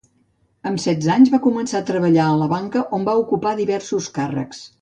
Amb 0.69 0.81
setze 0.85 1.11
anys 1.15 1.29
va 1.33 1.39
començar 1.43 1.81
a 1.83 1.87
treballar 1.91 2.25
a 2.31 2.39
la 2.41 2.49
banca 2.57 2.85
on 2.99 3.07
va 3.11 3.17
ocupar 3.25 3.55
diversos 3.63 4.13
càrrecs. 4.21 4.69